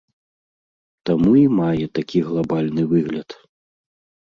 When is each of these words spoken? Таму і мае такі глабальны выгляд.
Таму 1.09 1.31
і 1.41 1.43
мае 1.59 1.85
такі 2.01 2.19
глабальны 2.31 2.89
выгляд. 2.97 3.29